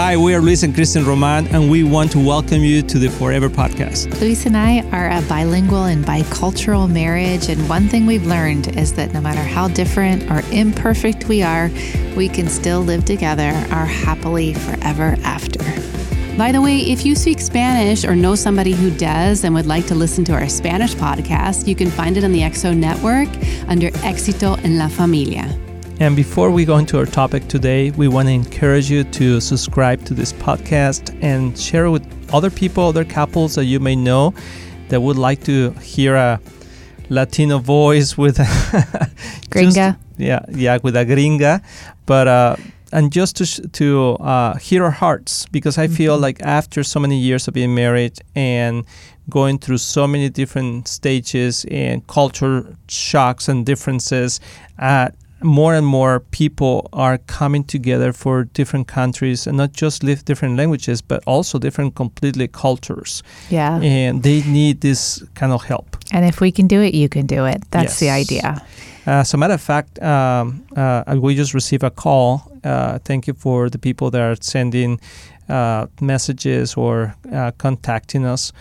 [0.00, 3.10] Hi, we are Luis and Kristen Roman, and we want to welcome you to the
[3.10, 4.18] Forever Podcast.
[4.18, 8.94] Luis and I are a bilingual and bicultural marriage, and one thing we've learned is
[8.94, 11.70] that no matter how different or imperfect we are,
[12.16, 15.62] we can still live together our happily forever after.
[16.38, 19.86] By the way, if you speak Spanish or know somebody who does and would like
[19.88, 23.28] to listen to our Spanish podcast, you can find it on the XO network
[23.68, 25.54] under Éxito en la Familia.
[26.00, 30.02] And before we go into our topic today, we want to encourage you to subscribe
[30.06, 34.32] to this podcast and share it with other people, other couples that you may know
[34.88, 36.40] that would like to hear a
[37.10, 38.38] Latino voice with
[39.50, 39.74] gringa.
[39.74, 41.62] Just, yeah, yeah, with a gringa,
[42.06, 42.56] but uh,
[42.92, 45.96] and just to to uh, hear our hearts because I mm-hmm.
[45.96, 48.86] feel like after so many years of being married and
[49.28, 54.40] going through so many different stages and culture shocks and differences,
[54.78, 55.10] uh,
[55.42, 60.56] more and more people are coming together for different countries and not just live different
[60.56, 63.22] languages but also different completely cultures.
[63.48, 63.80] Yeah.
[63.80, 65.96] And they need this kind of help.
[66.12, 67.62] And if we can do it you can do it.
[67.70, 68.00] That's yes.
[68.00, 68.66] the idea.
[69.06, 72.50] As a matter of fact um, uh, we just received a call.
[72.62, 75.00] Uh, thank you for the people that are sending
[75.48, 78.52] uh, messages or uh, contacting us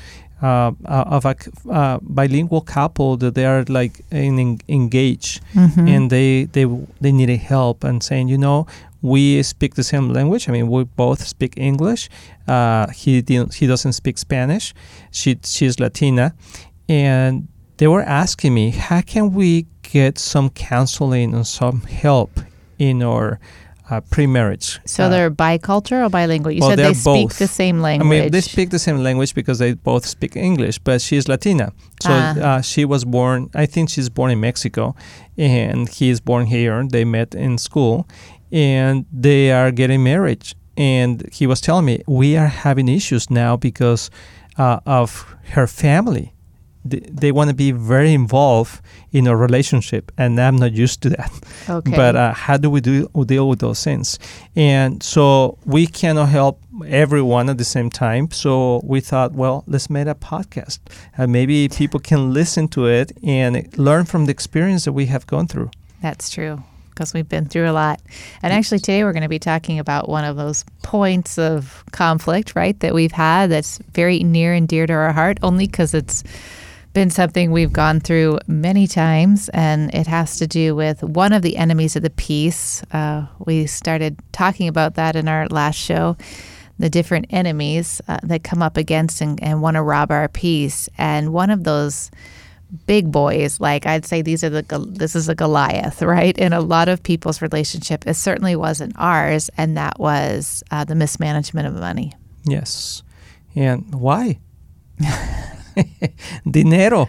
[0.42, 1.36] uh, uh, of a
[1.70, 5.88] uh, bilingual couple that they are like in, engaged mm-hmm.
[5.88, 6.66] and they they
[7.02, 8.66] they needed help and saying you know
[9.02, 10.50] we speak the same language.
[10.50, 12.10] I mean we both speak English.
[12.48, 13.24] Uh, he
[13.54, 14.74] he doesn't speak Spanish.
[15.12, 16.34] She she's Latina.
[16.88, 22.40] And they were asking me how can we get some counseling and some help
[22.78, 23.40] in our
[23.90, 24.80] uh, pre-marriage.
[24.86, 26.52] So uh, they're bicultural or bilingual.
[26.52, 28.06] You well, said they speak the same language.
[28.06, 31.74] I mean, they speak the same language because they both speak English, but she's Latina.
[32.02, 32.40] So ah.
[32.40, 33.50] uh, she was born.
[33.56, 34.96] I think she's born in Mexico,
[35.38, 36.86] and he is born here.
[36.88, 38.08] They met in school,
[38.52, 40.54] and they are getting married.
[40.78, 44.10] And he was telling me we are having issues now because
[44.58, 46.34] uh, of her family
[46.86, 48.82] they, they want to be very involved
[49.12, 51.32] in a relationship and i'm not used to that.
[51.70, 51.96] Okay.
[51.96, 54.18] but uh, how do we do deal with those things?
[54.56, 59.90] And so we cannot help everyone at the same time so we thought well let's
[59.90, 60.80] make a podcast.
[61.18, 65.28] And maybe people can listen to it and learn from the experience that we have
[65.28, 65.72] gone through.
[66.02, 66.64] That's true
[67.00, 68.02] because we've been through a lot.
[68.42, 72.56] And actually, today we're going to be talking about one of those points of conflict,
[72.56, 76.26] right, that we've had that's very near and dear to our heart, only because it's
[76.94, 81.42] been something we've gone through many times, and it has to do with one of
[81.42, 82.84] the enemies of the peace.
[82.92, 86.18] Uh, we started talking about that in our last show
[86.80, 90.88] the different enemies uh, that come up against and, and want to rob our peace.
[90.98, 92.10] And one of those
[92.86, 96.36] big boys, like I'd say these are the this is a Goliath, right?
[96.38, 100.96] In a lot of people's relationship, it certainly wasn't ours, and that was uh, the
[100.96, 102.14] mismanagement of money.
[102.46, 103.04] Yes,
[103.56, 104.40] and why?
[106.50, 107.08] dinero,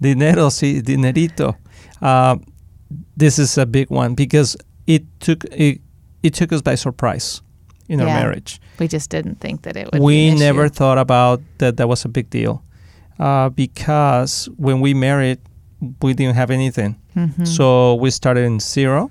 [0.00, 1.56] dinero, sí, dinerito.
[2.00, 2.36] Uh,
[3.16, 5.80] this is a big one because it took it,
[6.22, 7.42] it took us by surprise
[7.88, 8.60] in yeah, our marriage.
[8.78, 10.02] We just didn't think that it would.
[10.02, 11.76] We never thought about that.
[11.76, 12.62] That was a big deal
[13.18, 15.38] uh, because when we married,
[16.00, 17.44] we didn't have anything, mm-hmm.
[17.44, 19.10] so we started in zero,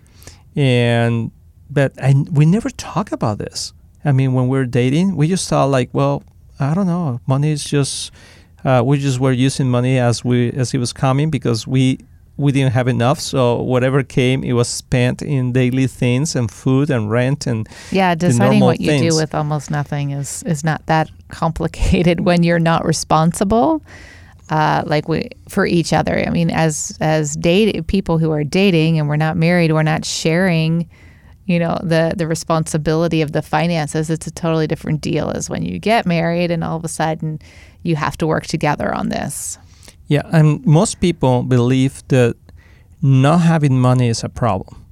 [0.56, 1.31] and
[1.69, 3.73] but I, we never talk about this.
[4.03, 6.23] I mean, when we are dating, we just thought like, well,
[6.59, 8.12] I don't know, money is just
[8.66, 12.00] uh, we just were using money as we as it was coming because we
[12.38, 16.90] we didn't have enough so whatever came it was spent in daily things and food
[16.90, 19.14] and rent and yeah deciding what you things.
[19.14, 23.82] do with almost nothing is is not that complicated when you're not responsible
[24.50, 29.00] uh, like we for each other i mean as as date people who are dating
[29.00, 30.90] and we're not married we're not sharing
[31.52, 35.64] you know the the responsibility of the finances it's a totally different deal as when
[35.64, 37.40] you get married and all of a sudden
[37.84, 39.58] you have to work together on this.
[40.08, 42.36] Yeah, and most people believe that
[43.02, 44.86] not having money is a problem.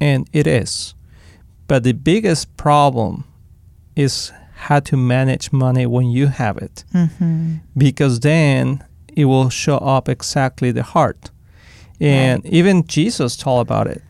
[0.00, 0.94] And it is.
[1.68, 3.24] But the biggest problem
[3.94, 6.84] is how to manage money when you have it.
[6.94, 7.56] Mm-hmm.
[7.76, 11.30] Because then it will show up exactly the heart.
[12.00, 12.52] And right.
[12.52, 14.02] even Jesus told about it.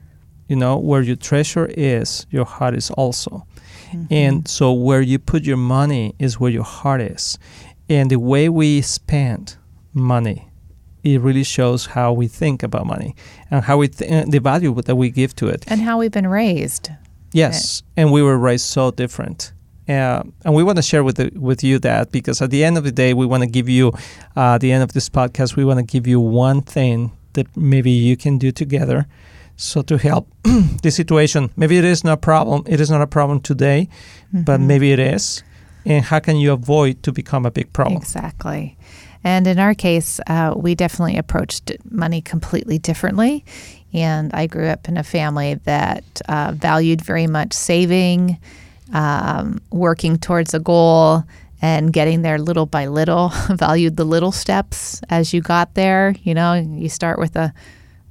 [0.48, 3.46] You know, where your treasure is, your heart is also.
[3.90, 4.06] Mm-hmm.
[4.10, 7.38] And so where you put your money is where your heart is.
[7.88, 9.56] And the way we spend
[9.92, 10.50] money
[11.02, 13.14] it really shows how we think about money
[13.50, 15.64] and how we th- the value that we give to it.
[15.68, 16.90] And how we've been raised.
[17.32, 19.52] Yes and we were raised so different.
[19.88, 22.76] Uh, and we want to share with the, with you that because at the end
[22.76, 23.92] of the day we want to give you
[24.36, 27.46] uh, at the end of this podcast we want to give you one thing that
[27.56, 29.06] maybe you can do together
[29.56, 30.28] So to help
[30.82, 32.62] the situation, maybe it is not a problem.
[32.66, 33.88] It is not a problem today,
[34.32, 34.66] but Mhm.
[34.66, 35.42] maybe it is.
[35.86, 37.96] And how can you avoid to become a big problem?
[38.02, 38.76] Exactly.
[39.24, 43.44] And in our case, uh, we definitely approached money completely differently.
[43.92, 48.36] And I grew up in a family that uh, valued very much saving,
[48.92, 51.24] um, working towards a goal,
[51.62, 53.28] and getting there little by little.
[53.50, 56.14] valued the little steps as you got there.
[56.22, 57.52] You know, you start with a,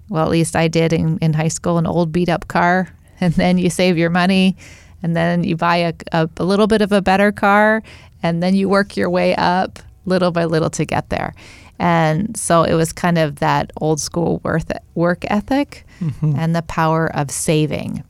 [0.09, 2.89] well, at least I did in, in high school, an old beat up car,
[3.21, 4.55] and then you save your money,
[5.03, 7.81] and then you buy a, a, a little bit of a better car,
[8.23, 11.33] and then you work your way up little by little to get there.
[11.79, 16.37] And so it was kind of that old school worth work ethic Mhm.
[16.37, 18.03] and the power of saving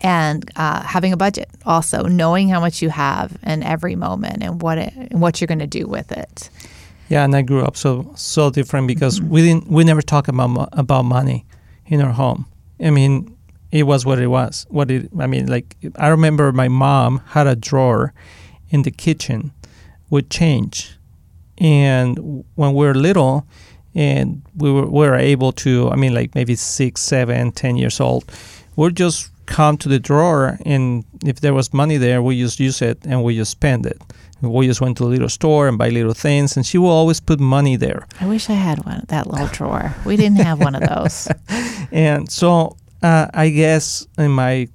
[0.00, 4.60] and uh, having a budget also knowing how much you have in every moment and
[4.62, 6.48] what it, and what you're going to do with it
[7.08, 10.68] Yeah, and I grew up so so different because we didn't we never talk about
[10.72, 11.46] about money
[11.86, 12.46] in our home.
[12.80, 13.36] I mean,
[13.70, 14.66] it was what it was.
[14.70, 18.12] What it I mean, like I remember my mom had a drawer
[18.70, 19.52] in the kitchen
[20.10, 20.96] with change,
[21.58, 23.46] and when we were little,
[23.94, 25.88] and we were we were able to.
[25.90, 28.24] I mean, like maybe six, seven, ten years old,
[28.74, 32.82] we'd just come to the drawer, and if there was money there, we just use
[32.82, 34.00] it and we just spend it.
[34.42, 37.20] We just went to a little store and buy little things, and she will always
[37.20, 38.06] put money there.
[38.20, 41.28] i wish i had one that little drawer we didn't have one of those
[41.92, 44.68] And so uh, I guess in my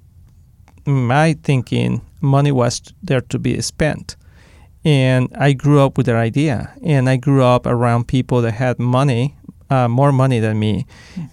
[0.86, 4.16] in my thinking, money was there to be spent.
[4.84, 8.78] And I grew up with that idea, and I grew up around people that had
[8.80, 9.36] money,
[9.70, 10.86] uh, more money than me,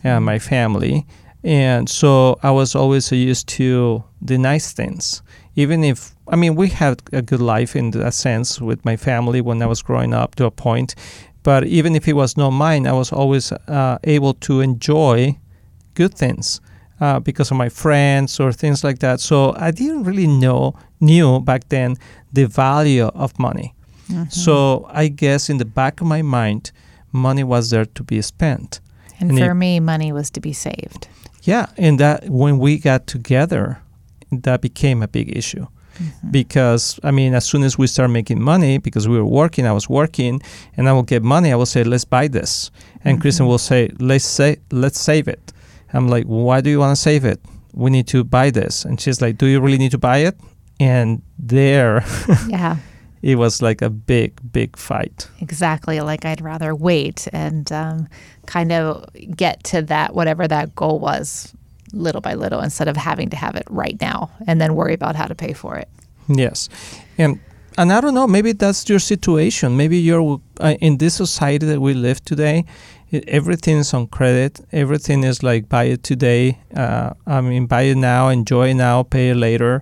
[0.03, 1.05] and my family.
[1.43, 5.23] And so I was always used to the nice things.
[5.61, 9.41] Even if, I mean, we had a good life in that sense with my family
[9.41, 10.95] when I was growing up to a point.
[11.43, 15.37] But even if it was not mine, I was always uh, able to enjoy
[15.93, 16.61] good things
[17.01, 19.19] uh, because of my friends or things like that.
[19.19, 21.95] So I didn't really know knew back then
[22.33, 23.73] the value of money.
[24.09, 24.27] Mhm.
[24.31, 26.71] So I guess in the back of my mind,
[27.11, 28.79] money was there to be spent.
[29.21, 31.07] and and for it- me money was to be saved
[31.43, 33.77] Yeah, and that when we got together,
[34.31, 35.65] that became a big issue
[35.99, 36.31] Mhm.
[36.31, 39.71] because I mean, as soon as we start making money, because we were working, I
[39.73, 40.41] was working,
[40.77, 41.51] and I will get money.
[41.51, 42.71] I will say, "Let's buy this,"
[43.03, 43.49] and Kristen Mhm.
[43.49, 45.51] will say, "Let's say, let's save it."
[45.93, 47.39] I'm like, "Why do you want to save it?
[47.73, 50.35] We need to buy this," and she's like, "Do you really need to buy it?"
[50.79, 52.03] And there,
[52.47, 52.77] yeah
[53.21, 55.27] it was like a big, big fight.
[55.41, 58.07] exactly like i'd rather wait and um,
[58.45, 59.03] kind of
[59.35, 61.53] get to that whatever that goal was
[61.93, 65.15] little by little instead of having to have it right now and then worry about
[65.15, 65.89] how to pay for it
[66.29, 66.69] Yes,
[67.17, 67.39] and
[67.77, 68.27] and I don't know.
[68.27, 69.75] Maybe that's your situation.
[69.77, 72.65] Maybe you're uh, in this society that we live today.
[73.09, 74.59] It, everything's on credit.
[74.71, 76.59] Everything is like buy it today.
[76.75, 79.81] Uh, I mean, buy it now, enjoy now, pay it later.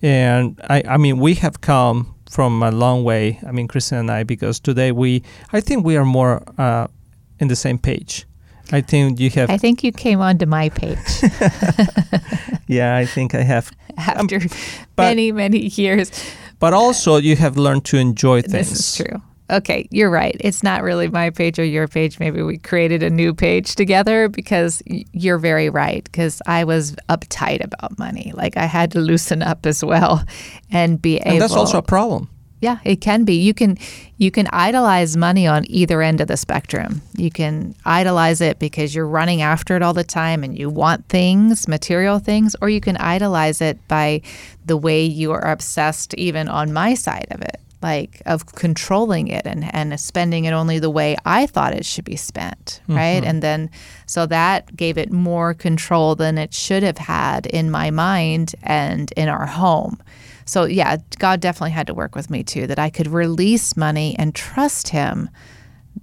[0.00, 3.40] And I, I mean, we have come from a long way.
[3.44, 6.86] I mean, Kristen and I, because today we, I think we are more uh,
[7.40, 8.27] in the same page.
[8.70, 9.50] I think you have.
[9.50, 10.98] i think you came onto my page
[12.66, 13.70] yeah, I think I have.
[13.96, 14.48] after um,
[14.94, 16.10] but- many many years
[16.58, 18.52] But also, you have learned to enjoy things.
[18.52, 19.22] This is true.
[19.50, 20.36] Okay, you're right.
[20.40, 22.18] It's not really my page or your page.
[22.18, 26.04] Maybe we created a new page together because you're very right.
[26.04, 28.32] Because I was uptight about money.
[28.34, 30.22] Like I had to loosen up as well
[30.70, 31.30] and be able.
[31.30, 32.28] And that's also a problem.
[32.60, 33.34] Yeah, it can be.
[33.34, 33.78] You can
[34.16, 37.02] you can idolize money on either end of the spectrum.
[37.16, 41.08] You can idolize it because you're running after it all the time and you want
[41.08, 44.22] things, material things, or you can idolize it by
[44.66, 49.46] the way you are obsessed even on my side of it, like of controlling it
[49.46, 52.96] and and spending it only the way I thought it should be spent, mm-hmm.
[52.96, 53.22] right?
[53.22, 53.70] And then
[54.06, 59.12] so that gave it more control than it should have had in my mind and
[59.12, 60.02] in our home.
[60.48, 64.16] So yeah, God definitely had to work with me too that I could release money
[64.18, 65.28] and trust him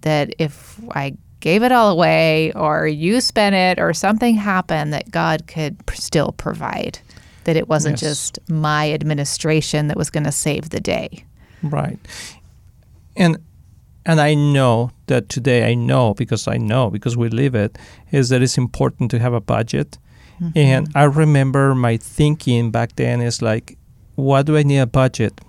[0.01, 5.09] that if I gave it all away or you spent it or something happened that
[5.09, 6.99] God could still provide.
[7.45, 8.09] That it wasn't Yes.
[8.09, 11.23] just my administration that was going to save the day.
[11.63, 11.99] Right.
[13.15, 13.37] And
[14.05, 17.77] and I know that today I know because I know because we live it
[18.11, 19.97] is that it's important to have a budget.
[20.39, 20.57] Mm-hmm.
[20.57, 23.77] And I remember my thinking back then is like,
[24.15, 25.39] what do I need a budget?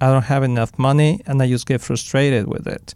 [0.00, 2.94] I don't have enough money and I just get frustrated with it.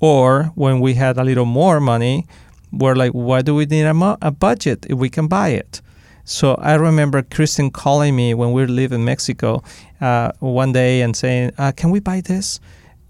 [0.00, 2.26] Or when we had a little more money,
[2.72, 5.80] we're like, why do we need a, mo- a budget if we can buy it?
[6.24, 9.62] So I remember Kristen calling me when we lived in Mexico
[10.00, 12.58] uh, one day and saying, uh, "Can we buy this?"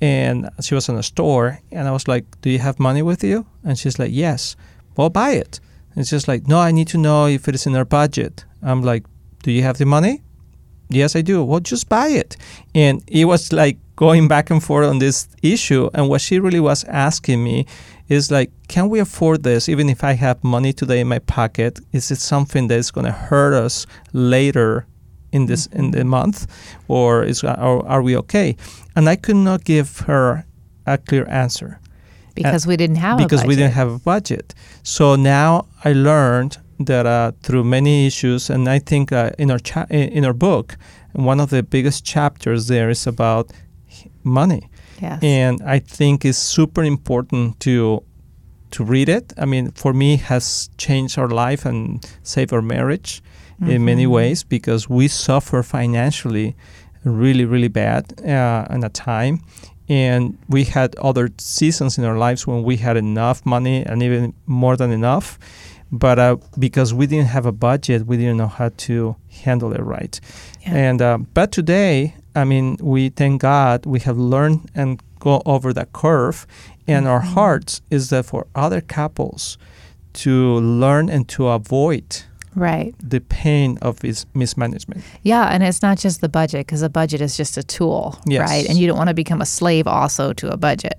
[0.02, 3.25] And she was in a store, and I was like, "Do you have money with
[3.25, 4.54] you?" And she's like, "Yes."
[4.96, 5.60] Well, buy it.
[5.94, 8.44] It's just like, no, I need to know if it is in our budget.
[8.62, 9.04] I'm like,
[9.42, 10.22] do you have the money?
[10.88, 11.43] Yes, I do.
[11.45, 12.37] Well, just buy it.
[12.75, 15.90] And it was like going back and forth on this issue.
[15.95, 17.66] And what she really was asking me
[18.09, 21.81] is like, can we afford this even if I have money today in my pocket?
[21.93, 24.87] Is it something that is going to hurt us later
[25.33, 26.09] in this in the mm-hmm.
[26.09, 26.47] month,
[26.88, 28.57] or is or are we okay?
[28.95, 30.47] And I could not give her
[30.87, 31.81] a clear answer
[32.35, 34.55] because we didn't have because we didn't have a budget.
[34.83, 39.59] So now I learned that uh, through many issues, and I think uh, in our
[39.59, 40.76] cha- in our book,
[41.12, 43.50] one of the biggest chapters there is about
[44.23, 44.68] money,
[45.00, 45.23] Yes.
[45.23, 48.02] and I think it's super important to
[48.71, 49.33] to read it.
[49.38, 53.23] I mean, for me, it has changed our life and saved our marriage
[53.61, 54.11] in many Mhm.
[54.11, 56.54] ways because we suffer financially
[57.04, 59.38] really, really bad uh, in a time.
[59.88, 64.33] And we had other seasons in our lives when we had enough money and even
[64.47, 65.38] more than enough.
[65.93, 69.81] But uh, because we didn't have a budget, we didn't know how to handle it
[69.83, 70.21] right.
[70.62, 70.75] Yeah.
[70.75, 75.73] And uh, but today, I mean, we thank God we have learned and go over
[75.73, 76.47] that curve.
[76.88, 77.35] And our Mhm.
[77.35, 79.59] hearts is that for other couples
[80.14, 82.23] to learn and to avoid
[82.56, 82.94] right.
[82.98, 85.04] the pain of his mismanagement.
[85.22, 88.48] Yeah, and it's not just the budget because a budget is just a tool, Yes.
[88.50, 88.66] right?
[88.68, 90.98] And you don't want to become a slave also to a budget.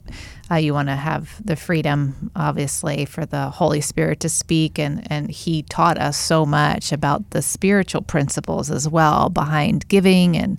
[0.50, 5.06] Uh, you want to have the freedom, obviously, for the Holy Spirit to speak, and
[5.12, 10.58] and He taught us so much about the spiritual principles as well behind giving and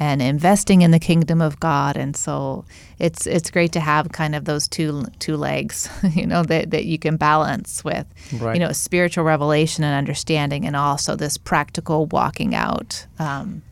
[0.00, 1.96] and investing in the kingdom of God.
[1.96, 2.64] And so
[2.98, 6.84] it's it's great to have kind of those two two legs, you know, that that
[6.84, 8.06] you can balance with
[8.40, 8.54] Right.
[8.56, 13.62] you know, spiritual revelation and understanding, and also this practical walking out um,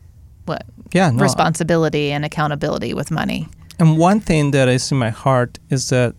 [0.45, 1.21] what yeah, no.
[1.23, 3.47] responsibility and accountability with money.
[3.79, 6.15] And one thing that is in my heart is that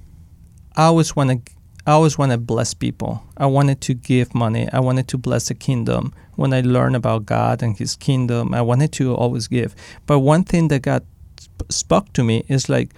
[0.76, 1.52] I always want to
[1.86, 3.22] I always want to bless people.
[3.36, 4.68] I wanted to give money.
[4.72, 6.12] I wanted to bless the kingdom.
[6.38, 9.75] When I learn about God and His kingdom, I wanted to always give.
[10.07, 11.02] But one thing that God
[11.35, 12.95] sp- spoke to me is like,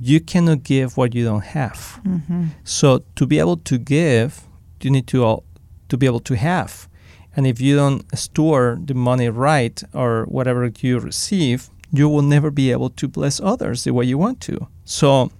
[0.00, 2.00] you cannot give what you don't have.
[2.06, 2.44] Mm-hmm.
[2.62, 4.46] So to be able to give,
[4.80, 5.44] you need to al-
[5.88, 6.88] to be able to have.
[7.34, 12.52] And if you don't store the money right or whatever you receive, you will never
[12.52, 14.68] be able to bless others the way you want to.
[14.84, 15.32] So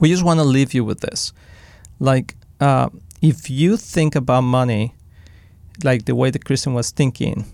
[0.00, 1.34] we just want to leave you with this.
[2.00, 2.88] Like uh,
[3.20, 4.94] if you think about money
[5.84, 7.44] like the way the Kristen was thinking,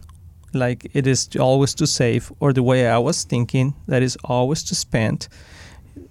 [0.52, 4.62] like it is always to save, or the way I was thinking, that is always
[4.64, 5.28] to spend,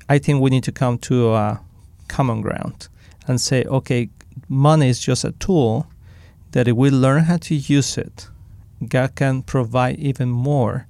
[0.10, 1.62] I think we need to come to a
[2.08, 2.88] common ground
[3.28, 4.10] and say, okay,
[4.50, 5.88] money is just a tool
[6.52, 8.28] that if we learn how to use it,
[8.88, 10.88] God can provide even more,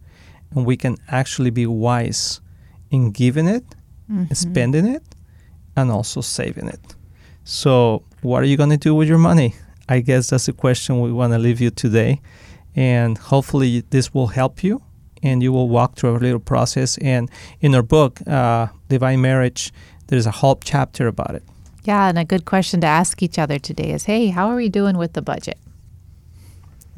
[0.52, 2.42] and we can actually be wise
[2.92, 3.64] in giving it,
[4.12, 4.34] Mm-hmm.
[4.34, 5.04] spending it,
[5.78, 6.96] and also saving it.
[7.46, 9.56] So, what are you going to do with your money?
[9.90, 12.22] I guess that's the question we want to leave you today.
[12.76, 14.82] And hopefully, this will help you
[15.22, 16.98] and you will walk through a little process.
[16.98, 17.30] And
[17.62, 19.72] in our book, uh, Divine Marriage,
[20.08, 21.44] there's a whole chapter about it.
[21.86, 24.70] Yeah, and a good question to ask each other today is, "Hey, how are we
[24.70, 25.58] doing with the budget?"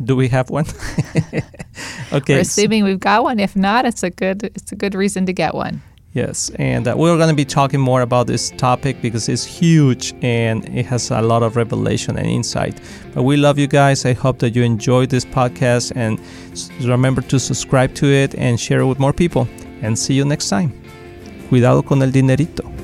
[0.04, 0.66] Do we have one?
[2.14, 2.36] okay.
[2.36, 3.40] We're assuming we've got one.
[3.40, 5.82] If not, it's a good it's a good reason to get one.
[6.16, 10.14] Yes, and uh, we're going to be talking more about this topic because it's huge
[10.22, 12.80] and it has a lot of revelation and insight.
[13.14, 14.06] But we love you guys.
[14.06, 16.18] I hope that you enjoyed this podcast and
[16.88, 19.46] remember to subscribe to it and share it with more people.
[19.82, 20.72] And see you next time.
[21.50, 22.75] Cuidado con el dinerito.